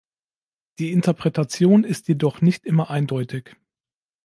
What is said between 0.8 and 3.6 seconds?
Interpretation ist jedoch nicht immer eindeutig.